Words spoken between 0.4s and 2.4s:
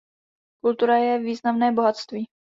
Kultura je významné bohatství.